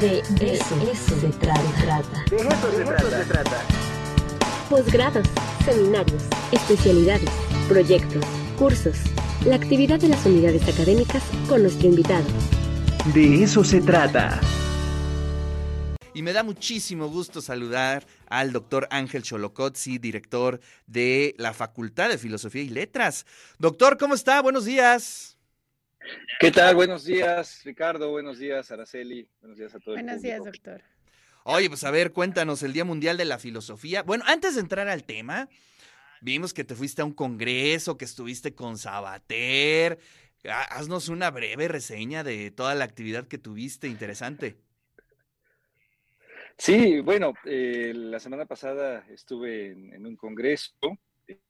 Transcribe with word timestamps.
De, 0.00 0.18
eso, 0.18 1.18
se 1.18 1.28
trata. 1.38 2.24
De 2.28 2.36
eso, 2.36 2.70
se, 2.70 3.24
trata. 3.24 3.62
Posgrados, 4.68 5.26
seminarios, 5.64 6.22
especialidades, 6.52 7.30
proyectos, 7.66 8.22
cursos, 8.58 8.98
la 9.46 9.56
actividad 9.56 9.98
de 9.98 10.08
las 10.08 10.26
unidades 10.26 10.68
académicas 10.68 11.22
con 11.48 11.62
nuestro 11.62 11.88
invitado. 11.88 12.26
De 13.14 13.42
eso 13.42 13.64
se 13.64 13.80
trata. 13.80 14.38
Y 16.12 16.20
me 16.20 16.34
da 16.34 16.42
muchísimo 16.42 17.08
gusto 17.08 17.40
saludar 17.40 18.06
al 18.26 18.52
doctor 18.52 18.88
Ángel 18.90 19.22
Cholocotzi, 19.22 19.96
director 19.96 20.60
de 20.86 21.34
la 21.38 21.54
Facultad 21.54 22.10
de 22.10 22.18
Filosofía 22.18 22.62
y 22.62 22.68
Letras. 22.68 23.24
Doctor, 23.58 23.96
¿cómo 23.96 24.14
está? 24.14 24.42
Buenos 24.42 24.66
días. 24.66 25.35
¿Qué 26.38 26.50
tal? 26.50 26.74
Buenos 26.74 27.04
días, 27.04 27.62
Ricardo. 27.64 28.10
Buenos 28.10 28.38
días, 28.38 28.70
Araceli. 28.70 29.28
Buenos 29.40 29.58
días 29.58 29.74
a 29.74 29.80
todos. 29.80 29.96
Buenos 29.96 30.22
días, 30.22 30.44
doctor. 30.44 30.82
Oye, 31.44 31.68
pues 31.68 31.84
a 31.84 31.90
ver, 31.90 32.12
cuéntanos 32.12 32.62
el 32.62 32.72
Día 32.72 32.84
Mundial 32.84 33.16
de 33.16 33.24
la 33.24 33.38
Filosofía. 33.38 34.02
Bueno, 34.02 34.24
antes 34.26 34.56
de 34.56 34.60
entrar 34.60 34.88
al 34.88 35.04
tema, 35.04 35.48
vimos 36.20 36.52
que 36.52 36.64
te 36.64 36.74
fuiste 36.74 37.02
a 37.02 37.04
un 37.04 37.14
congreso, 37.14 37.96
que 37.96 38.04
estuviste 38.04 38.54
con 38.54 38.78
Sabater. 38.78 39.98
Haznos 40.44 41.08
una 41.08 41.30
breve 41.30 41.68
reseña 41.68 42.22
de 42.22 42.50
toda 42.50 42.74
la 42.74 42.84
actividad 42.84 43.26
que 43.26 43.38
tuviste, 43.38 43.88
interesante. 43.88 44.56
Sí, 46.58 47.00
bueno, 47.00 47.34
eh, 47.44 47.92
la 47.94 48.18
semana 48.18 48.46
pasada 48.46 49.04
estuve 49.10 49.72
en, 49.72 50.06
un 50.06 50.16
congreso 50.16 50.72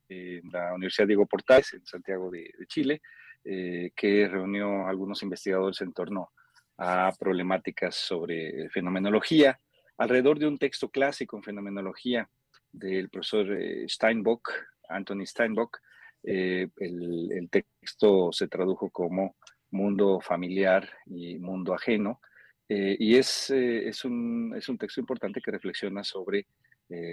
en 0.08 0.42
la 0.50 0.74
Universidad 0.74 1.06
Diego 1.06 1.26
Portales, 1.26 1.72
en 1.74 1.86
Santiago 1.86 2.30
de 2.30 2.52
Chile, 2.66 3.00
eh, 3.48 3.92
que 3.94 4.26
reunió 4.26 4.86
a 4.86 4.90
algunos 4.90 5.22
investigadores 5.22 5.80
en 5.80 5.92
torno 5.92 6.32
a 6.78 7.12
problemáticas 7.16 7.94
sobre 7.94 8.68
fenomenología, 8.70 9.60
alrededor 9.98 10.40
de 10.40 10.48
un 10.48 10.58
texto 10.58 10.88
clásico 10.88 11.36
en 11.36 11.44
fenomenología 11.44 12.28
del 12.72 13.08
profesor 13.08 13.52
eh, 13.52 13.86
Steinbock, 13.88 14.50
Anthony 14.88 15.24
Steinbock. 15.26 15.78
Eh, 16.24 16.66
el, 16.78 17.48
texto 17.48 18.32
se 18.32 18.48
tradujo 18.48 18.90
como 18.90 19.36
mundo 19.70 20.20
familiar 20.20 20.90
y 21.06 21.38
mundo 21.38 21.72
ajeno, 21.72 22.20
y 22.68 23.14
es, 23.14 23.50
es, 23.50 24.04
un, 24.04 24.52
es, 24.56 24.68
un, 24.68 24.76
texto 24.76 24.98
importante 24.98 25.40
que 25.40 25.52
reflexiona 25.52 26.02
sobre 26.02 26.48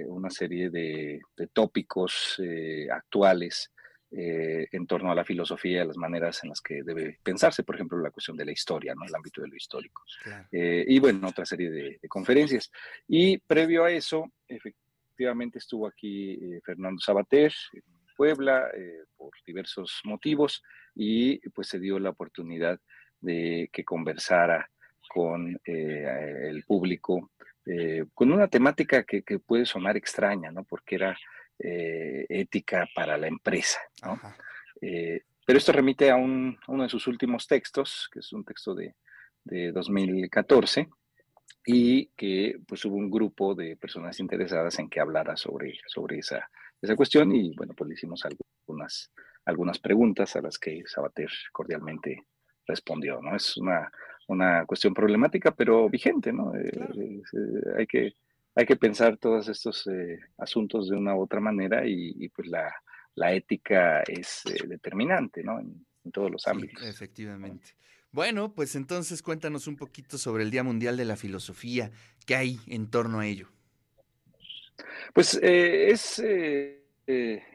una 0.08 0.32
serie 0.32 0.72
de, 0.72 1.22
de 1.38 1.48
tópicos 1.48 2.42
actuales 2.92 3.72
eh, 4.16 4.68
en 4.72 4.86
torno 4.86 5.12
a 5.12 5.16
la 5.16 5.26
filosofía 5.26 5.84
y 5.84 5.88
las 5.88 5.98
maneras 5.98 6.44
en 6.44 6.50
las 6.50 6.62
que 6.62 6.84
debe 6.84 7.18
pensarse, 7.24 7.64
por 7.64 7.74
ejemplo, 7.74 7.98
la 7.98 8.12
cuestión 8.12 8.38
de 8.38 8.46
la 8.46 8.52
historia, 8.52 8.94
¿no? 8.94 9.06
el 9.06 9.16
ámbito 9.16 9.42
de 9.42 9.48
lo 9.48 9.56
histórico. 9.56 10.04
Eh, 10.52 10.86
y 10.88 11.00
bueno, 11.00 11.28
otra 11.30 11.46
serie 11.46 11.72
de, 11.72 12.00
conferencias. 12.08 12.72
Y 13.08 13.40
previo 13.40 13.86
a 13.86 13.92
eso, 13.92 14.32
efectivamente 14.48 15.58
estuvo 15.58 15.88
aquí 15.88 16.34
eh, 16.34 16.62
Fernando 16.64 17.00
Sabater 17.00 17.52
en 17.74 17.82
Puebla 18.16 18.70
por 19.18 19.32
diversos 19.48 20.00
motivos 20.04 20.62
y 20.94 21.40
pues 21.50 21.68
se 21.68 21.80
dio 21.80 21.98
la 21.98 22.12
oportunidad 22.12 22.80
de 23.20 23.72
que 23.74 23.84
conversara 23.84 24.70
con 25.10 25.60
el 25.66 26.64
público 26.66 27.32
con 28.14 28.32
una 28.32 28.48
temática 28.48 29.04
que, 29.04 29.24
que, 29.24 29.40
puede 29.40 29.66
sonar 29.66 29.98
extraña, 29.98 30.52
¿no? 30.52 30.64
Porque 30.66 30.96
era 30.96 31.18
eh, 31.60 32.26
ética 32.30 32.88
para 32.96 33.18
la 33.18 33.28
empresa. 33.28 33.80
Eh, 34.82 35.22
pero 35.46 35.58
esto 35.58 35.72
remite 35.72 36.10
a, 36.10 36.16
uno 36.16 36.84
de 36.84 36.90
sus 36.90 37.08
últimos 37.08 37.48
textos, 37.48 38.10
que 38.12 38.20
es 38.20 38.34
un 38.34 38.44
texto 38.44 38.74
de, 38.76 38.96
2014, 39.46 40.88
y 41.66 42.08
que 42.16 42.58
pues 42.66 42.86
hubo 42.86 42.96
un 42.96 43.12
grupo 43.12 43.54
de 43.54 43.76
personas 43.76 44.20
interesadas 44.22 44.80
en 44.80 44.90
que 44.90 45.02
hablara 45.02 45.36
sobre, 45.36 45.78
sobre 45.86 46.20
esa, 46.20 46.50
esa 46.82 46.96
cuestión 46.96 47.34
y 47.34 47.54
bueno, 47.56 47.74
pues 47.76 47.90
le 47.90 47.94
hicimos 47.96 48.24
algunas, 48.26 49.12
algunas 49.46 49.80
preguntas 49.80 50.36
a 50.38 50.42
las 50.42 50.58
que 50.58 50.84
Sabater 50.86 51.30
cordialmente 51.52 52.26
respondió, 52.66 53.22
¿no? 53.22 53.36
Es 53.36 53.58
una, 53.58 53.92
una 54.28 54.66
cuestión 54.66 54.94
problemática, 54.94 55.52
pero 55.52 55.90
vigente, 55.90 56.32
¿no? 56.32 56.54
Eh, 56.56 57.22
hay 57.78 57.88
que 57.88 58.16
hay 58.56 58.66
que 58.66 58.76
pensar 58.76 59.18
todos 59.18 59.48
estos 59.48 59.88
eh, 59.88 60.20
asuntos 60.38 60.90
de 60.90 60.96
una 60.96 61.16
u 61.16 61.22
otra 61.22 61.40
manera 61.40 61.84
y, 61.86 62.30
pues 62.30 62.48
la, 62.48 63.34
ética 63.34 64.02
es 64.04 64.44
eh, 64.46 64.68
determinante, 64.68 65.44
¿no? 65.44 65.60
En, 65.60 65.86
todos 66.12 66.30
los 66.30 66.46
ámbitos. 66.48 66.84
efectivamente. 66.84 67.78
Bueno, 68.12 68.54
pues 68.54 68.76
entonces 68.76 69.24
cuéntanos 69.24 69.68
un 69.68 69.78
poquito 69.78 70.18
sobre 70.18 70.44
el 70.44 70.52
Día 70.52 70.62
Mundial 70.62 70.98
de 70.98 71.06
la 71.06 71.16
Filosofía. 71.16 71.92
¿Qué 72.26 72.36
hay 72.36 72.60
en 72.68 72.92
torno 72.92 73.22
a 73.22 73.26
ello? 73.26 73.48
Pues 75.14 75.40
eh, 75.42 75.92
es 75.92 76.22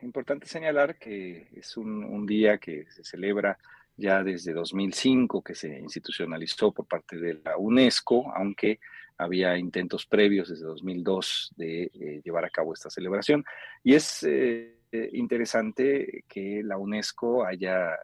importante 0.00 0.47
señalar 0.47 0.98
que 0.98 1.48
es 1.54 1.76
un, 1.76 2.03
un, 2.03 2.25
día 2.25 2.56
que 2.56 2.86
se 2.91 3.04
celebra 3.04 3.59
ya 3.98 4.22
desde 4.25 4.54
2005, 4.54 5.42
que 5.42 5.54
se 5.54 5.78
institucionalizó 5.78 6.72
por 6.72 6.86
parte 6.86 7.19
de 7.19 7.34
la 7.44 7.59
UNESCO, 7.59 8.32
aunque 8.34 8.80
había 9.18 9.58
intentos 9.58 10.06
previos 10.06 10.48
desde 10.48 10.64
2002 10.64 11.52
de 11.56 11.82
eh, 11.92 12.20
llevar 12.24 12.44
a 12.44 12.50
cabo 12.50 12.72
esta 12.72 12.88
celebración. 12.88 13.44
Y 13.82 13.94
es 13.94 14.22
eh, 14.22 14.78
interesante 15.12 16.24
que 16.28 16.62
la 16.62 16.78
UNESCO 16.78 17.44
haya 17.44 17.94
eh, 17.94 17.98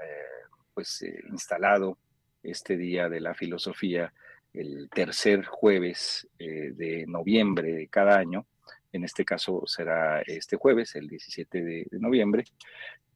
pues, 0.75 1.05
instalado 1.31 1.99
este 2.43 2.77
Día 2.77 3.09
de 3.09 3.21
la 3.21 3.35
Filosofía 3.35 4.13
el 4.53 4.89
tercer 4.89 5.45
jueves 5.47 6.29
de 6.39 7.07
noviembre 7.09 7.73
de 7.73 7.89
cada 7.89 8.17
año. 8.19 8.47
En 8.93 9.03
este 9.03 9.25
caso 9.25 9.65
será 9.67 10.21
este 10.23 10.57
jueves, 10.57 10.95
el 10.95 11.09
17 11.09 11.63
de, 11.65 11.87
noviembre. 11.99 12.45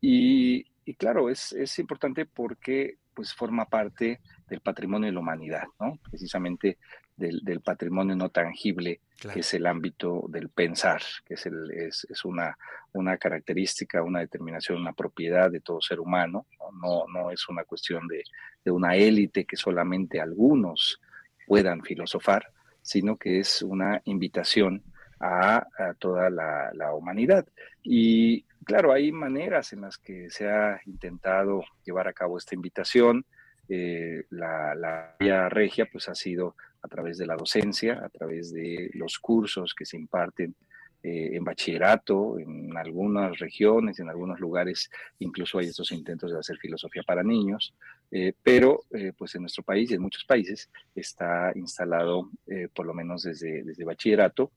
Y, 0.00 0.64
claro, 0.94 1.30
es, 1.30 1.52
es 1.52 1.78
importante 1.78 2.26
porque 2.26 2.96
pues 3.14 3.32
forma 3.32 3.66
parte 3.66 4.20
del 4.48 4.60
patrimonio 4.60 5.06
de 5.06 5.12
la 5.12 5.20
humanidad, 5.20 5.64
¿no? 5.78 6.00
Precisamente 6.10 6.78
del, 7.18 7.60
patrimonio 7.60 8.14
no 8.14 8.30
tangible, 8.30 9.00
que 9.32 9.40
es 9.40 9.52
el 9.54 9.66
ámbito 9.66 10.24
del 10.28 10.48
pensar, 10.48 11.02
que 11.26 11.34
es, 11.34 11.46
el, 11.46 11.70
es, 11.72 12.06
es, 12.08 12.24
una, 12.24 12.56
una 12.92 13.16
característica, 13.16 14.02
una 14.02 14.20
determinación, 14.20 14.80
una 14.80 14.92
propiedad 14.92 15.50
de 15.50 15.60
todo 15.60 15.80
ser 15.80 15.98
humano, 15.98 16.46
no, 16.80 17.06
no, 17.12 17.30
es 17.30 17.48
una 17.48 17.64
cuestión 17.64 18.06
de, 18.06 18.22
de 18.64 18.70
una 18.70 18.94
élite 18.94 19.44
que 19.44 19.56
solamente 19.56 20.20
algunos 20.20 21.00
puedan 21.46 21.82
filosofar, 21.82 22.52
sino 22.82 23.16
que 23.16 23.40
es 23.40 23.62
una 23.62 24.00
invitación 24.04 24.82
a, 25.18 25.66
a 25.76 25.94
toda 25.98 26.30
la, 26.30 26.70
la, 26.74 26.94
humanidad. 26.94 27.46
Y 27.82 28.42
claro, 28.64 28.92
hay 28.92 29.10
maneras 29.10 29.72
en 29.72 29.80
las 29.80 29.98
que 29.98 30.30
se 30.30 30.48
ha 30.48 30.80
intentado 30.86 31.64
llevar 31.84 32.06
a 32.06 32.12
cabo 32.12 32.38
esta 32.38 32.54
invitación. 32.54 33.26
Eh, 33.68 34.24
la, 34.30 35.14
vía 35.18 35.48
regia 35.48 35.86
pues 35.90 36.08
ha 36.08 36.14
sido 36.14 36.56
a 36.82 36.88
través 36.88 37.18
de 37.18 37.26
la 37.26 37.36
docencia, 37.36 38.00
a 38.04 38.08
través 38.08 38.52
de 38.52 38.90
los 38.94 39.18
cursos 39.18 39.74
que 39.74 39.84
se 39.84 39.96
imparten 39.96 40.54
eh, 41.00 41.36
en 41.36 41.44
bachillerato, 41.44 42.40
en 42.40 42.76
algunas 42.76 43.38
regiones, 43.38 44.00
en 44.00 44.08
algunos 44.08 44.40
lugares, 44.40 44.90
incluso 45.20 45.58
hay 45.58 45.66
estos 45.66 45.92
intentos 45.92 46.32
de 46.32 46.38
hacer 46.40 46.56
filosofía 46.58 47.04
para 47.06 47.22
niños, 47.22 47.72
eh, 48.10 48.32
pero 48.42 48.80
eh, 48.90 49.12
pues 49.16 49.32
en 49.36 49.42
nuestro 49.42 49.62
país 49.62 49.90
y 49.90 49.94
en 49.94 50.02
muchos 50.02 50.24
países 50.24 50.68
está 50.96 51.52
instalado 51.54 52.30
por 52.74 52.84
lo 52.84 52.94
menos 52.94 53.22
desde, 53.22 53.62
desde 53.62 53.84
bachillerato 53.84 54.50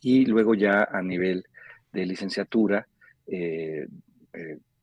y 0.00 0.26
luego 0.26 0.54
ya 0.54 0.84
a 0.84 1.02
nivel 1.02 1.44
de 1.92 2.06
licenciatura 2.06 2.86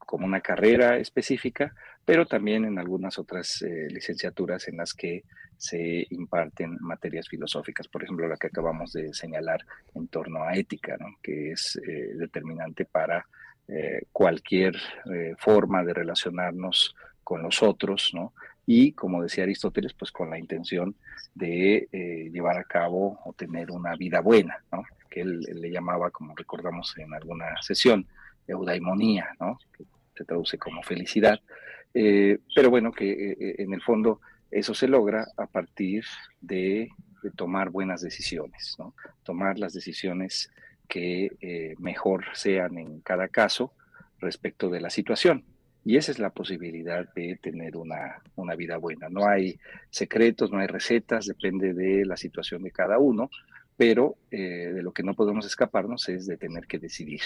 como 0.05 0.25
una 0.25 0.41
carrera 0.41 0.97
específica, 0.97 1.73
pero 2.05 2.25
también 2.25 2.65
en 2.65 2.79
algunas 2.79 3.17
otras 3.17 3.63
licenciaturas 3.89 4.67
en 4.67 4.77
las 4.77 4.93
que 4.93 5.23
se 5.63 6.07
imparten 6.09 6.77
materias 6.81 7.29
filosóficas, 7.29 7.87
por 7.87 8.03
ejemplo, 8.03 8.27
la 8.27 8.35
que 8.35 8.47
acabamos 8.47 8.91
de 8.91 9.13
señalar 9.13 9.65
en 9.95 10.09
torno 10.09 10.43
a 10.43 10.55
ética, 10.55 10.97
que 11.21 11.51
es 11.51 11.79
eh, 11.87 12.11
determinante 12.15 12.83
para 12.83 13.25
eh, 13.69 14.01
cualquier 14.11 14.75
eh, 15.13 15.35
forma 15.37 15.81
de 15.85 15.93
relacionarnos 15.93 16.93
con 17.23 17.41
los 17.41 17.63
otros, 17.63 18.11
¿no? 18.13 18.33
y 18.65 18.91
como 18.91 19.23
decía 19.23 19.45
Aristóteles, 19.45 19.93
pues 19.93 20.11
con 20.11 20.29
la 20.29 20.37
intención 20.37 20.95
de 21.33 21.87
llevar 22.31 22.57
a 22.57 22.65
cabo 22.65 23.19
o 23.23 23.31
tener 23.33 23.71
una 23.71 23.95
vida 23.95 24.19
buena, 24.19 24.61
¿no? 24.71 24.83
que 25.09 25.21
él, 25.21 25.39
le 25.39 25.71
llamaba, 25.71 26.11
como 26.11 26.35
recordamos 26.35 26.93
en 26.97 27.13
alguna 27.13 27.45
sesión, 27.61 28.05
eudaimonía, 28.45 29.29
¿no? 29.39 29.57
Se 30.15 30.25
traduce 30.25 30.57
como 30.57 30.83
felicidad, 30.83 31.39
pero 31.93 32.69
bueno, 32.69 32.91
que 32.91 33.55
en 33.57 33.73
el 33.73 33.81
fondo 33.81 34.19
eso 34.53 34.73
se 34.73 34.87
logra 34.87 35.27
a 35.37 35.47
partir 35.47 36.03
de, 36.41 36.89
tomar 37.35 37.69
buenas 37.69 38.01
decisiones, 38.01 38.75
¿no? 38.77 38.93
tomar 39.23 39.57
las 39.57 39.73
decisiones 39.73 40.51
que 40.89 41.31
eh, 41.39 41.75
mejor 41.79 42.25
sean 42.33 42.77
en 42.77 42.99
cada 42.99 43.29
caso 43.29 43.73
respecto 44.19 44.69
de 44.69 44.81
la 44.81 44.89
situación. 44.89 45.45
Y 45.85 45.97
esa 45.97 46.11
es 46.11 46.19
la 46.19 46.31
posibilidad 46.31 47.11
de 47.13 47.37
tener 47.41 47.77
una, 47.77 48.21
una 48.35 48.55
vida 48.55 48.77
buena. 48.77 49.09
No 49.09 49.25
hay 49.25 49.57
secretos, 49.89 50.51
no 50.51 50.59
hay 50.59 50.67
recetas, 50.67 51.25
depende 51.25 51.73
de 51.73 52.05
la 52.05 52.17
situación 52.17 52.63
de 52.63 52.71
cada 52.71 52.99
uno, 52.99 53.29
pero 53.75 54.17
eh, 54.29 54.71
de 54.73 54.83
lo 54.83 54.91
que 54.91 55.03
no 55.03 55.13
podemos 55.13 55.45
escaparnos 55.45 56.07
es 56.09 56.27
de 56.27 56.37
tener 56.37 56.67
que 56.67 56.79
decidir. 56.79 57.21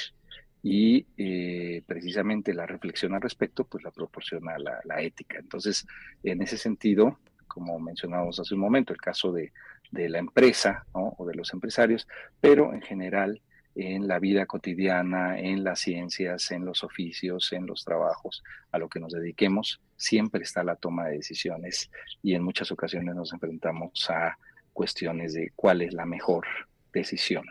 Y 0.64 1.06
eh, 1.18 1.84
precisamente 1.86 2.54
la 2.54 2.66
reflexión 2.66 3.14
al 3.14 3.22
respecto, 3.22 3.64
pues 3.66 3.84
la 3.84 3.92
proporciona 3.92 4.58
la, 4.58 5.02
ética. 5.02 5.38
Entonces, 5.40 5.86
en 6.24 6.42
ese 6.42 6.58
sentido, 6.58 7.20
como 7.48 7.80
mencionábamos 7.80 8.40
hace 8.40 8.56
un 8.56 8.62
momento, 8.62 8.94
el 8.94 9.00
caso 9.00 9.32
de, 9.32 9.54
de 9.92 10.10
la 10.10 10.20
empresa 10.20 10.86
o 10.92 11.26
de 11.26 11.36
los 11.36 11.54
empresarios, 11.54 12.08
pero 12.42 12.74
en 12.74 12.82
general 12.82 13.42
en 13.78 14.08
la 14.08 14.18
vida 14.18 14.48
cotidiana, 14.48 15.40
en 15.40 15.64
las 15.64 15.80
ciencias, 15.82 16.50
en 16.52 16.66
los 16.66 16.84
oficios, 16.84 17.54
en 17.54 17.68
los 17.68 17.86
trabajos, 17.86 18.44
a 18.72 18.80
lo 18.80 18.90
que 18.90 19.00
nos 19.00 19.14
dediquemos, 19.14 19.80
siempre 19.96 20.42
está 20.42 20.64
la 20.64 20.76
toma 20.76 21.06
de 21.06 21.18
decisiones 21.18 21.92
y 22.24 22.34
en 22.34 22.44
muchas 22.44 22.72
ocasiones 22.72 23.16
nos 23.16 23.34
enfrentamos 23.34 24.10
a 24.10 24.38
cuestiones 24.74 25.34
de 25.34 25.52
cuál 25.56 25.84
es 25.84 25.94
la 25.94 26.06
mejor 26.06 26.48
decisión. 26.92 27.46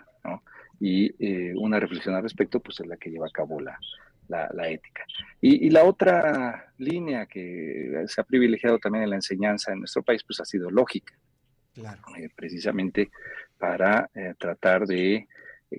Y 0.81 1.13
eh, 1.25 1.55
una 1.57 1.81
reflexión 1.81 2.15
al 2.15 2.23
respecto, 2.23 2.61
pues 2.61 2.81
es 2.81 2.87
la 2.87 2.97
que 2.97 3.11
lleva 3.11 3.27
a 3.27 3.31
cabo 3.31 3.61
la, 3.61 3.79
la, 4.29 4.51
la 4.53 4.69
ética. 4.69 5.05
Y, 5.41 5.67
y, 5.67 5.71
la 5.71 5.85
otra 5.85 6.73
línea 6.79 7.27
que 7.27 8.05
se 8.07 8.21
ha 8.21 8.25
privilegiado 8.25 8.79
también 8.79 9.05
en 9.05 9.11
la 9.11 9.17
enseñanza 9.17 9.73
en 9.73 9.81
nuestro 9.81 10.03
país, 10.03 10.23
pues 10.25 10.41
ha 10.41 10.45
sido 10.45 10.71
lógica. 10.71 11.15
Claro. 11.75 12.01
Eh, 12.17 12.31
precisamente 12.35 13.11
para 13.59 14.11
eh, 14.15 14.35
tratar 14.39 14.87
de 14.87 15.29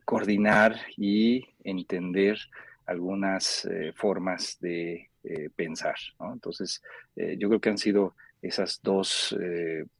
coordinar 0.06 0.76
y 0.96 1.44
entender 1.64 2.38
algunas 2.86 3.68
formas 3.96 4.58
de 4.60 5.10
pensar. 5.56 5.96
¿no? 6.20 6.34
Entonces, 6.34 6.82
yo 7.16 7.50
creo 7.50 7.60
que 7.60 7.70
han 7.70 7.78
sido 7.78 8.16
esas 8.42 8.80
dos, 8.82 9.36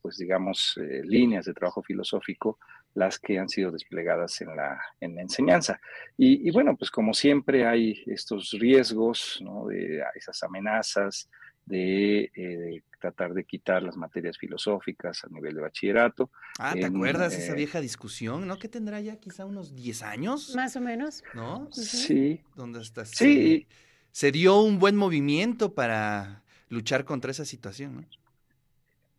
pues 0.02 0.18
digamos, 0.18 0.78
líneas 1.04 1.46
de 1.46 1.54
trabajo 1.54 1.82
filosófico 1.82 2.60
las 2.98 3.20
que 3.20 3.38
han 3.38 3.48
sido 3.48 3.72
desplegadas 3.72 4.42
en 4.42 4.56
la, 4.56 4.82
en 5.00 5.16
la 5.16 5.22
enseñanza. 5.22 5.80
Y, 6.18 6.48
y, 6.48 6.52
bueno, 6.52 6.76
pues 6.76 6.90
como 6.90 7.14
siempre 7.14 7.64
hay 7.68 8.02
estos 8.08 8.50
riesgos, 8.54 9.40
¿no? 9.44 9.68
de 9.68 10.04
esas 10.16 10.42
amenazas, 10.42 11.30
de, 11.68 12.32
eh, 12.34 12.82
tratar 13.00 13.36
de 13.36 13.44
quitar 13.44 13.84
las 13.84 13.96
materias 13.98 14.40
filosóficas 14.40 15.24
a 15.24 15.28
nivel 15.28 15.54
de 15.54 15.62
bachillerato. 15.62 16.32
Ah, 16.58 16.74
¿te 16.74 16.80
en, 16.80 16.96
acuerdas 16.96 17.36
eh, 17.36 17.44
esa 17.44 17.54
vieja 17.54 17.82
discusión? 17.82 18.48
¿No? 18.48 18.58
Que 18.58 18.68
tendrá 18.68 19.00
ya 19.00 19.18
quizá 19.18 19.46
unos 19.46 19.76
10 19.76 20.02
años. 20.02 20.56
Más 20.56 20.76
o 20.76 20.82
menos. 20.82 21.24
¿No? 21.36 21.70
Sí. 21.72 22.42
¿Dónde 22.56 22.82
estás? 22.82 23.10
Sí. 23.10 23.68
Se, 24.12 24.28
se, 24.28 24.32
dio 24.32 24.60
un 24.60 24.80
buen 24.80 24.96
movimiento 24.96 25.76
para 25.76 26.44
luchar 26.70 27.06
contra 27.06 27.30
esa 27.30 27.46
situación, 27.46 27.96
¿no? 27.98 28.08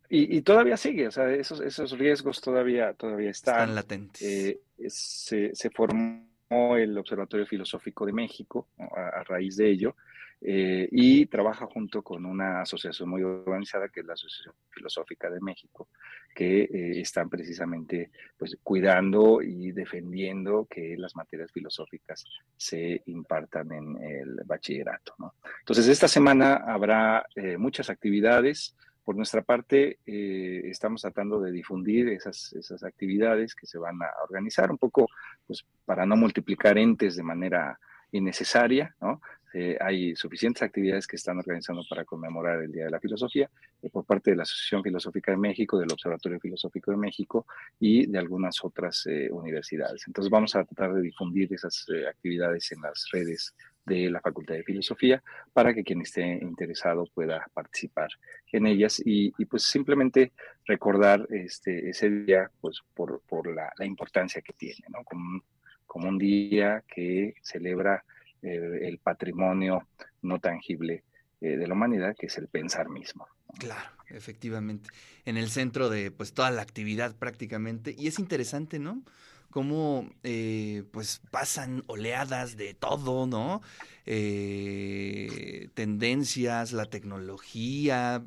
Y, 0.09 0.37
y, 0.37 0.41
todavía 0.41 0.75
sigue, 0.75 1.07
o 1.07 1.11
sea, 1.11 1.31
esos, 1.31 1.59
esos 1.59 1.91
riesgos 1.91 2.41
todavía, 2.41 2.93
todavía 2.93 3.29
están. 3.29 3.55
Están 3.55 3.75
latentes. 3.75 4.21
Eh, 4.21 4.59
se, 4.87 5.53
se, 5.53 5.69
formó 5.69 6.75
el 6.75 6.97
Observatorio 6.97 7.45
Filosófico 7.45 8.07
de 8.07 8.13
México 8.13 8.69
a, 8.79 9.19
a 9.19 9.23
raíz 9.23 9.55
de 9.57 9.69
ello, 9.69 9.95
eh, 10.41 10.87
y 10.91 11.25
trabaja 11.25 11.65
junto 11.65 12.01
con 12.01 12.25
una 12.25 12.61
asociación 12.61 13.09
muy 13.09 13.21
organizada 13.23 13.89
que 13.89 13.99
es 13.99 14.05
la 14.05 14.13
Asociación 14.13 14.55
Filosófica 14.69 15.29
de 15.29 15.41
México, 15.41 15.89
que 16.33 16.61
eh, 16.61 17.01
están 17.01 17.29
precisamente 17.29 18.09
pues, 18.37 18.57
cuidando 18.63 19.41
y 19.41 19.73
defendiendo 19.73 20.65
que 20.69 20.95
las 20.97 21.13
materias 21.17 21.51
filosóficas 21.51 22.23
se 22.55 23.03
impartan 23.07 23.71
en 23.73 24.01
el 24.01 24.39
bachillerato. 24.45 25.13
¿no? 25.19 25.33
Entonces, 25.59 25.89
esta 25.89 26.07
semana 26.07 26.55
habrá 26.55 27.25
muchas 27.57 27.89
actividades. 27.89 28.77
Por 29.09 29.15
nuestra 29.15 29.41
parte, 29.41 29.97
eh, 30.05 30.61
estamos 30.65 31.01
tratando 31.01 31.41
de 31.41 31.51
difundir 31.51 32.09
esas, 32.09 32.53
actividades 32.83 33.55
que 33.55 33.65
se 33.65 33.79
van 33.79 33.99
a 34.03 34.23
organizar 34.23 34.69
un 34.69 34.77
poco 34.77 35.09
pues, 35.47 35.65
para 35.83 36.05
no 36.05 36.15
multiplicar 36.15 36.77
entes 36.77 37.15
de 37.15 37.23
manera 37.23 37.79
innecesaria, 38.11 38.95
¿no? 39.01 39.19
Eh, 39.51 39.79
hay 39.81 40.15
suficientes 40.15 40.61
actividades 40.61 41.07
que 41.07 41.15
están 41.15 41.39
organizando 41.39 41.81
para 41.89 42.05
conmemorar 42.05 42.61
el 42.61 42.71
Día 42.71 42.85
de 42.85 42.91
la 42.91 42.99
Filosofía 42.99 43.49
eh, 43.81 43.89
por 43.89 44.05
parte 44.05 44.29
de 44.29 44.37
la 44.37 44.43
Asociación 44.43 44.83
Filosófica 44.83 45.31
de 45.31 45.37
México, 45.37 45.79
del 45.79 45.91
Observatorio 45.91 46.39
Filosófico 46.39 46.91
de 46.91 46.97
México 46.97 47.47
y 47.79 48.05
de 48.05 48.19
algunas 48.19 48.63
otras 48.63 49.07
eh, 49.07 49.29
universidades. 49.31 50.03
Entonces 50.05 50.29
vamos 50.29 50.55
a 50.55 50.63
tratar 50.65 50.93
de 50.93 51.01
difundir 51.01 51.51
esas 51.51 51.87
eh, 51.89 52.07
actividades 52.07 52.71
en 52.73 52.81
las 52.81 53.07
redes 53.11 53.55
de 53.89 54.09
la 54.09 54.21
Facultad 54.21 54.55
de 54.55 54.63
Filosofía 54.63 55.21
para 55.51 55.73
que 55.73 55.83
quien 55.83 56.01
esté 56.01 56.23
interesado 56.41 57.05
pueda 57.13 57.45
participar 57.53 58.09
en 58.51 58.67
ellas 58.67 59.01
y, 59.03 59.31
pues 59.45 59.63
simplemente 59.63 60.31
recordar 60.65 61.27
este, 61.29 61.89
ese 61.89 62.09
día 62.09 62.49
pues 62.61 62.79
por, 62.93 63.21
por 63.27 63.53
la, 63.53 63.71
importancia 63.85 64.41
que 64.41 64.53
tiene, 64.53 64.85
¿no? 64.89 65.03
Como, 65.03 65.43
como 65.85 66.07
un 66.07 66.17
día 66.17 66.83
que 66.87 67.33
celebra 67.41 68.03
el 68.41 68.99
patrimonio 68.99 69.87
no 70.21 70.39
tangible 70.39 71.03
eh, 71.41 71.57
de 71.57 71.67
la 71.67 71.73
humanidad, 71.73 72.15
que 72.17 72.27
es 72.27 72.37
el 72.37 72.47
pensar 72.47 72.89
mismo. 72.89 73.27
Claro, 73.57 73.89
efectivamente. 74.09 74.89
En 75.25 75.37
el 75.37 75.49
centro 75.49 75.89
de 75.89 76.11
pues 76.11 76.33
toda 76.33 76.51
la 76.51 76.61
actividad 76.61 77.15
prácticamente. 77.15 77.95
Y 77.97 78.07
es 78.07 78.19
interesante, 78.19 78.77
¿no? 78.77 79.03
Cómo 79.49 80.09
eh, 80.23 80.83
pues 80.91 81.21
pasan 81.31 81.83
oleadas 81.87 82.55
de 82.55 82.73
todo, 82.73 83.25
¿no? 83.25 83.61
Eh, 84.05 85.69
tendencias, 85.73 86.71
la 86.71 86.85
tecnología, 86.85 88.23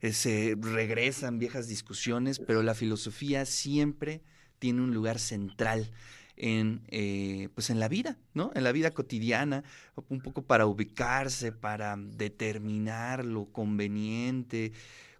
eh, 0.00 0.12
se 0.12 0.56
regresan 0.60 1.38
viejas 1.38 1.66
discusiones, 1.66 2.38
pero 2.38 2.62
la 2.62 2.74
filosofía 2.74 3.46
siempre 3.46 4.20
tiene 4.58 4.82
un 4.82 4.92
lugar 4.92 5.18
central 5.18 5.90
en, 6.36 6.82
eh, 6.88 7.48
pues 7.54 7.70
en 7.70 7.80
la 7.80 7.88
vida, 7.88 8.18
¿no? 8.34 8.50
En 8.54 8.64
la 8.64 8.72
vida 8.72 8.92
cotidiana, 8.92 9.64
un 10.08 10.20
poco 10.20 10.42
para 10.42 10.66
ubicarse, 10.66 11.52
para 11.52 11.96
determinar 11.96 13.24
lo 13.24 13.46
conveniente, 13.46 14.72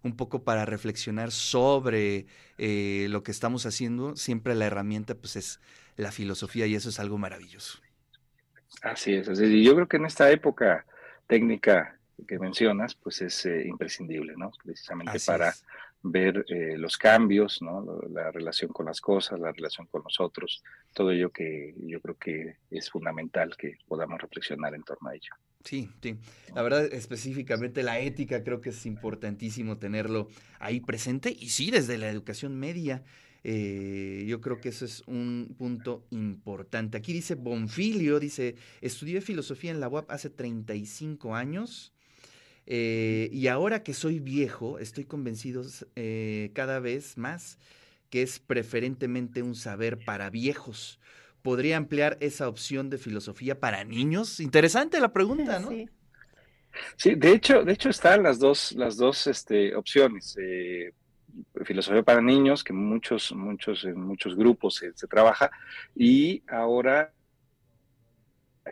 un 0.05 0.15
poco 0.15 0.43
para 0.43 0.65
reflexionar 0.65 1.31
sobre 1.31 2.27
eh, 2.57 3.07
lo 3.09 3.23
que 3.23 3.31
estamos 3.31 3.65
haciendo. 3.65 4.15
Siempre 4.15 4.55
la 4.55 4.65
herramienta, 4.65 5.15
pues, 5.15 5.35
es 5.35 5.59
la 5.97 6.11
filosofía 6.11 6.67
y 6.67 6.75
eso 6.75 6.89
es 6.89 6.99
algo 6.99 7.17
maravilloso. 7.17 7.79
Así 8.81 9.15
es, 9.15 9.27
así 9.27 9.45
es. 9.45 9.65
yo 9.65 9.73
creo 9.73 9.87
que 9.87 9.97
en 9.97 10.05
esta 10.05 10.29
época 10.31 10.85
técnica 11.27 11.97
que 12.27 12.39
mencionas, 12.39 12.95
pues 12.95 13.21
es 13.21 13.45
eh, 13.45 13.65
imprescindible, 13.65 14.35
¿no? 14.37 14.51
Precisamente 14.63 15.17
así 15.17 15.25
para 15.25 15.49
es 15.49 15.65
ver 16.03 16.45
eh, 16.49 16.77
los 16.77 16.97
cambios, 16.97 17.61
¿no? 17.61 17.83
la 18.09 18.31
relación 18.31 18.71
con 18.71 18.85
las 18.85 19.01
cosas, 19.01 19.39
la 19.39 19.51
relación 19.51 19.87
con 19.87 20.03
nosotros, 20.03 20.63
todo 20.93 21.11
ello 21.11 21.31
que 21.31 21.73
yo 21.79 21.99
creo 21.99 22.15
que 22.15 22.57
es 22.69 22.89
fundamental 22.91 23.57
que 23.57 23.79
podamos 23.87 24.21
reflexionar 24.21 24.75
en 24.75 24.83
torno 24.83 25.09
a 25.09 25.15
ello. 25.15 25.33
Sí, 25.65 25.89
sí. 26.01 26.15
La 26.53 26.61
verdad, 26.61 26.85
específicamente 26.93 27.81
la 27.81 27.99
ética 27.99 28.43
creo 28.43 28.61
que 28.61 28.69
es 28.69 28.85
importantísimo 28.85 29.77
tenerlo 29.77 30.29
ahí 30.59 30.79
presente 30.79 31.35
y 31.37 31.49
sí, 31.49 31.71
desde 31.71 31.97
la 31.97 32.09
educación 32.09 32.55
media. 32.57 33.03
Eh, 33.43 34.25
yo 34.27 34.41
creo 34.41 34.61
que 34.61 34.69
eso 34.69 34.85
es 34.85 35.03
un 35.07 35.55
punto 35.57 36.05
importante. 36.11 36.97
Aquí 36.97 37.13
dice 37.13 37.35
Bonfilio, 37.35 38.19
dice, 38.19 38.55
estudié 38.81 39.21
filosofía 39.21 39.71
en 39.71 39.79
la 39.79 39.87
UAP 39.87 40.09
hace 40.09 40.29
35 40.29 41.35
años 41.35 41.93
eh, 42.67 43.29
y 43.31 43.47
ahora 43.47 43.83
que 43.83 43.93
soy 43.93 44.19
viejo, 44.19 44.79
estoy 44.79 45.05
convencido 45.05 45.63
eh, 45.95 46.51
cada 46.53 46.79
vez 46.79 47.17
más 47.17 47.59
que 48.09 48.21
es 48.21 48.39
preferentemente 48.39 49.41
un 49.41 49.55
saber 49.55 50.03
para 50.05 50.29
viejos. 50.29 50.99
¿Podría 51.45 51.77
emplear 51.77 52.17
esa 52.21 52.49
opción 52.49 52.89
de 52.89 52.97
filosofía 52.97 53.59
para 53.59 53.83
niños? 53.83 54.39
Interesante 54.39 54.99
la 54.99 55.13
pregunta, 55.13 55.59
¿no? 55.59 55.69
Sí. 55.69 55.87
Sí, 56.97 57.13
de 57.13 57.33
hecho, 57.33 57.63
de 57.63 57.71
hecho 57.71 57.89
están 57.89 58.23
las 58.23 58.39
dos, 58.39 58.71
las 58.71 58.97
dos 58.97 59.27
este, 59.27 59.75
opciones. 59.75 60.35
Eh, 60.41 60.91
filosofía 61.63 62.01
para 62.01 62.19
niños, 62.19 62.63
que 62.63 62.73
muchos, 62.73 63.31
muchos, 63.31 63.85
en 63.85 64.01
muchos 64.01 64.35
grupos 64.35 64.73
se, 64.73 64.91
se 64.95 65.05
trabaja, 65.05 65.51
y 65.95 66.41
ahora 66.47 67.13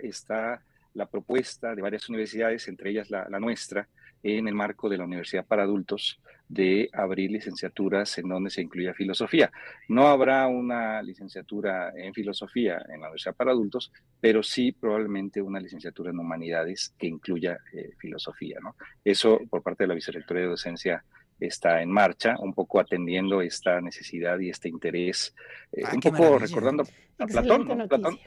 está 0.01 0.63
la 0.95 1.05
propuesta 1.05 1.75
de 1.75 1.81
varias 1.83 2.09
universidades, 2.09 2.67
entre 2.67 2.89
ellas 2.89 3.11
la, 3.11 3.29
la, 3.29 3.39
nuestra, 3.39 3.87
en 4.23 4.47
el 4.47 4.55
marco 4.55 4.89
de 4.89 4.97
la 4.97 5.03
Universidad 5.03 5.45
para 5.45 5.63
Adultos, 5.63 6.19
de 6.47 6.89
abrir 6.93 7.31
licenciaturas 7.31 8.17
en 8.17 8.29
donde 8.29 8.49
se 8.49 8.61
incluya 8.61 8.93
filosofía. 8.93 9.51
No 9.87 10.07
habrá 10.07 10.47
una 10.47 11.01
licenciatura 11.01 11.91
en 11.95 12.13
filosofía 12.13 12.77
en 12.89 13.01
la 13.01 13.07
Universidad 13.07 13.35
para 13.35 13.51
Adultos, 13.51 13.91
pero 14.21 14.43
sí 14.43 14.71
probablemente 14.71 15.41
una 15.41 15.59
licenciatura 15.59 16.11
en 16.11 16.19
humanidades 16.19 16.93
que 16.97 17.07
incluya 17.07 17.57
eh, 17.73 17.91
filosofía. 17.97 18.59
¿no? 18.61 18.75
Eso 19.03 19.39
por 19.49 19.63
parte 19.63 19.83
de 19.83 19.89
la 19.89 19.95
Vicerrectoría 19.95 20.43
de 20.43 20.49
Docencia 20.49 21.03
está 21.39 21.81
en 21.81 21.91
marcha, 21.91 22.35
un 22.39 22.53
poco 22.53 22.79
atendiendo 22.79 23.41
esta 23.41 23.81
necesidad 23.81 24.39
y 24.39 24.49
este 24.49 24.69
interés, 24.69 25.35
eh, 25.71 25.81
ah, 25.85 25.91
un 25.93 26.01
poco 26.01 26.23
maravilla. 26.23 26.45
recordando 26.45 26.83
a 27.17 27.25
Platón, 27.25 27.67
¿no? 27.67 27.87
Platón. 27.87 28.19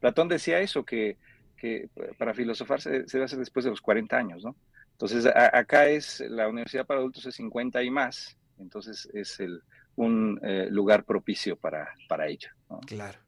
Platón 0.00 0.28
decía 0.28 0.60
eso, 0.60 0.84
que 0.84 1.16
que 1.64 1.88
para 2.18 2.34
filosofar 2.34 2.80
se, 2.80 3.04
debe 3.04 3.24
hacer 3.24 3.38
después 3.38 3.64
de 3.64 3.70
los 3.70 3.80
40 3.80 4.16
años, 4.16 4.44
¿no? 4.44 4.54
Entonces, 4.94 5.26
acá 5.26 5.88
es 5.88 6.20
la 6.20 6.48
universidad 6.48 6.86
para 6.86 7.00
adultos 7.00 7.26
es 7.26 7.34
50 7.34 7.82
y 7.82 7.90
más, 7.90 8.36
entonces 8.58 9.08
es 9.12 9.40
el, 9.40 9.60
un 9.96 10.40
eh, 10.42 10.68
lugar 10.70 11.04
propicio 11.04 11.56
para, 11.56 11.94
para 12.08 12.28
ello. 12.28 12.48
Claro. 12.86 13.18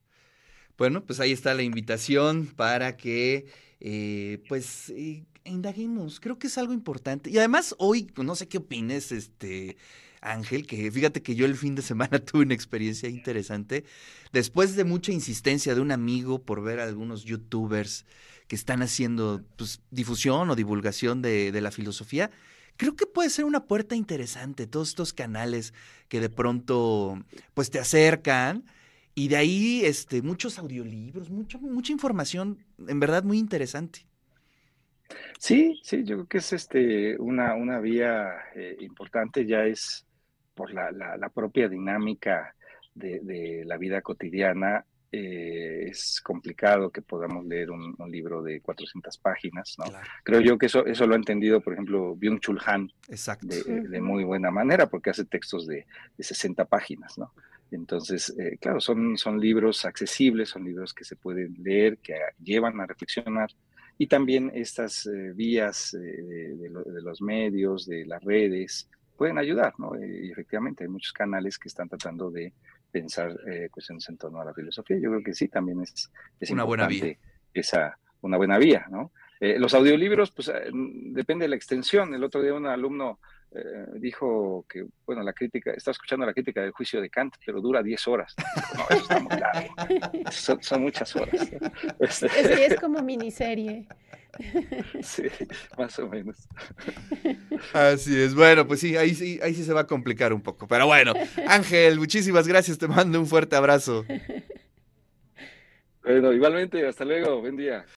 Bueno, 0.78 1.04
pues 1.04 1.20
ahí 1.20 1.32
está 1.32 1.54
la 1.54 1.62
invitación 1.62 2.46
para 2.46 2.96
que, 2.96 3.46
eh, 3.80 4.42
pues, 4.48 4.90
eh, 4.90 5.24
indaguemos. 5.44 6.20
Creo 6.20 6.38
que 6.38 6.48
es 6.48 6.58
algo 6.58 6.72
importante. 6.72 7.30
Y 7.30 7.38
además, 7.38 7.74
hoy, 7.78 8.12
no 8.16 8.34
sé 8.36 8.46
qué 8.46 8.58
opines, 8.58 9.10
este, 9.10 9.76
Ángel, 10.20 10.66
que 10.66 10.90
fíjate 10.90 11.22
que 11.22 11.34
yo 11.34 11.46
el 11.46 11.56
fin 11.56 11.74
de 11.74 11.82
semana 11.82 12.18
tuve 12.24 12.42
una 12.42 12.54
experiencia 12.54 13.08
interesante. 13.08 13.84
Después 14.32 14.76
de 14.76 14.84
mucha 14.84 15.12
insistencia 15.12 15.74
de 15.74 15.80
un 15.80 15.92
amigo 15.92 16.42
por 16.42 16.62
ver 16.62 16.80
a 16.80 16.84
algunos 16.84 17.24
youtubers 17.24 18.04
que 18.48 18.56
están 18.56 18.82
haciendo 18.82 19.42
pues, 19.56 19.80
difusión 19.90 20.50
o 20.50 20.56
divulgación 20.56 21.22
de, 21.22 21.60
la 21.60 21.70
filosofía, 21.70 22.30
creo 22.76 22.94
que 22.94 23.06
puede 23.06 23.30
ser 23.30 23.44
una 23.44 23.64
puerta 23.64 23.96
interesante, 23.96 24.66
todos 24.66 24.90
estos 24.90 25.12
canales 25.12 25.74
que 26.08 26.20
de 26.20 26.28
pronto 26.28 27.18
pues 27.54 27.70
te 27.70 27.78
acercan 27.78 28.64
y 29.14 29.28
de 29.28 29.36
ahí 29.36 29.82
este, 29.84 30.22
muchos 30.22 30.58
audiolibros, 30.58 31.30
mucho, 31.30 31.58
mucha 31.58 31.92
información 31.92 32.58
en 32.86 33.00
verdad 33.00 33.24
muy 33.24 33.38
interesante. 33.38 34.06
Sí, 35.38 35.80
sí, 35.82 36.04
yo 36.04 36.16
creo 36.16 36.26
que 36.26 36.38
es 36.38 36.52
este, 36.52 37.16
una, 37.18 37.54
una 37.54 37.78
vía 37.78 38.34
eh, 38.54 38.76
importante, 38.80 39.46
ya 39.46 39.64
es 39.64 40.06
por 40.54 40.72
la, 40.72 40.90
la, 40.90 41.28
propia 41.28 41.68
dinámica 41.68 42.54
de, 42.94 43.20
de, 43.20 43.64
la 43.66 43.76
vida 43.76 44.00
cotidiana 44.00 44.86
eh, 45.12 45.88
es 45.88 46.20
complicado 46.20 46.90
que 46.90 47.00
podamos 47.00 47.46
leer 47.46 47.70
un, 47.70 47.94
libro 48.10 48.42
de 48.42 48.60
400 48.60 49.18
páginas, 49.18 49.76
¿no? 49.78 49.84
Creo 50.24 50.40
yo 50.40 50.58
que 50.58 50.66
eso, 50.66 50.84
eso 50.86 51.06
lo 51.06 51.14
ha 51.14 51.16
entendido, 51.16 51.60
por 51.60 51.72
ejemplo, 51.72 52.16
Byung-Chul 52.16 52.60
Han 52.66 52.90
de, 53.42 54.00
muy 54.00 54.24
buena 54.24 54.50
manera, 54.50 54.86
porque 54.88 55.10
hace 55.10 55.24
textos 55.24 55.66
de, 55.66 55.86
60 56.18 56.64
páginas, 56.66 57.18
¿no? 57.18 57.32
Entonces, 57.70 58.34
eh, 58.38 58.58
claro, 58.60 58.80
son, 58.80 59.16
son 59.16 59.40
libros 59.40 59.84
accesibles, 59.84 60.50
son 60.50 60.64
libros 60.64 60.94
que 60.94 61.04
se 61.04 61.16
pueden 61.16 61.54
leer, 61.62 61.98
que 61.98 62.14
llevan 62.42 62.80
a 62.80 62.86
reflexionar, 62.86 63.50
y 63.98 64.06
también 64.06 64.52
estas 64.54 65.06
eh, 65.06 65.32
vías 65.34 65.96
de, 65.98 66.68
los 67.02 67.22
medios, 67.22 67.86
de 67.86 68.04
las 68.06 68.22
redes, 68.22 68.88
pueden 69.16 69.38
ayudar, 69.38 69.74
¿no? 69.78 69.92
Y 69.98 70.30
efectivamente 70.30 70.84
hay 70.84 70.88
muchos 70.88 71.12
canales 71.12 71.58
que 71.58 71.68
están 71.68 71.88
tratando 71.88 72.30
de 72.30 72.52
pensar 72.96 73.38
eh, 73.46 73.68
cuestiones 73.70 74.08
en 74.08 74.16
torno 74.16 74.40
a 74.40 74.44
la 74.46 74.54
filosofía. 74.54 74.96
Yo 74.98 75.10
creo 75.10 75.22
que 75.22 75.34
sí, 75.34 75.48
también 75.48 75.82
es, 75.82 76.10
es 76.40 76.50
una 76.50 76.64
buena 76.64 76.86
vía. 76.86 77.14
Esa, 77.52 77.98
una 78.22 78.38
buena 78.38 78.56
vía, 78.56 78.86
¿no? 78.90 79.12
Eh, 79.38 79.58
los 79.58 79.74
audiolibros, 79.74 80.30
pues 80.30 80.48
eh, 80.48 80.70
depende 80.72 81.44
de 81.44 81.50
la 81.50 81.56
extensión. 81.56 82.14
El 82.14 82.24
otro 82.24 82.40
día 82.40 82.54
un 82.54 82.66
alumno 82.66 83.18
eh, 83.56 83.86
dijo 83.98 84.66
que, 84.68 84.86
bueno, 85.06 85.22
la 85.22 85.32
crítica, 85.32 85.72
estaba 85.72 85.92
escuchando 85.92 86.26
la 86.26 86.34
crítica 86.34 86.60
del 86.60 86.72
juicio 86.72 87.00
de 87.00 87.08
Kant, 87.08 87.34
pero 87.44 87.60
dura 87.60 87.82
10 87.82 88.08
horas. 88.08 88.34
No, 88.76 88.84
eso 88.90 89.02
está 89.02 89.20
muy 89.20 89.36
largo. 89.38 90.60
Son, 90.60 90.82
muchas 90.82 91.16
horas. 91.16 91.50
Este 92.00 92.26
es, 92.26 92.72
es 92.72 92.80
como 92.80 93.02
miniserie. 93.02 93.86
Sí, 95.02 95.24
más 95.78 95.98
o 95.98 96.08
menos. 96.08 96.36
Así 97.72 98.20
es. 98.20 98.34
Bueno, 98.34 98.66
pues 98.66 98.80
sí, 98.80 98.96
ahí 98.96 99.14
sí, 99.14 99.40
ahí 99.42 99.54
sí 99.54 99.64
se 99.64 99.72
va 99.72 99.80
a 99.80 99.86
complicar 99.86 100.32
un 100.32 100.42
poco. 100.42 100.66
Pero 100.68 100.86
bueno, 100.86 101.14
Ángel, 101.46 101.98
muchísimas 101.98 102.46
gracias. 102.46 102.78
Te 102.78 102.88
mando 102.88 103.18
un 103.18 103.26
fuerte 103.26 103.56
abrazo. 103.56 104.04
Bueno, 106.02 106.32
igualmente, 106.32 106.86
hasta 106.86 107.04
luego. 107.04 107.40
Buen 107.40 107.56
día. 107.56 107.84